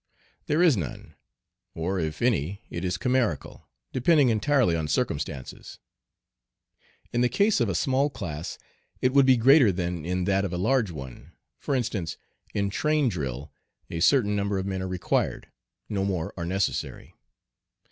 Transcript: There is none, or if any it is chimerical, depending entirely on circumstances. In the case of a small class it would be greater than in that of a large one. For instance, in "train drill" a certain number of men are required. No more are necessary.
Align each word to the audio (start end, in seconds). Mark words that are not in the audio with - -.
There 0.47 0.63
is 0.63 0.75
none, 0.75 1.13
or 1.75 1.99
if 1.99 2.23
any 2.23 2.63
it 2.71 2.83
is 2.83 2.97
chimerical, 2.97 3.67
depending 3.93 4.29
entirely 4.29 4.75
on 4.75 4.87
circumstances. 4.87 5.77
In 7.13 7.21
the 7.21 7.29
case 7.29 7.61
of 7.61 7.69
a 7.69 7.75
small 7.75 8.09
class 8.09 8.57
it 8.99 9.13
would 9.13 9.27
be 9.27 9.37
greater 9.37 9.71
than 9.71 10.03
in 10.03 10.23
that 10.23 10.43
of 10.43 10.53
a 10.53 10.57
large 10.57 10.89
one. 10.89 11.33
For 11.59 11.75
instance, 11.75 12.17
in 12.51 12.71
"train 12.71 13.09
drill" 13.09 13.53
a 13.91 13.99
certain 13.99 14.35
number 14.35 14.57
of 14.57 14.65
men 14.65 14.81
are 14.81 14.87
required. 14.87 15.51
No 15.87 16.03
more 16.03 16.33
are 16.35 16.45
necessary. 16.45 17.13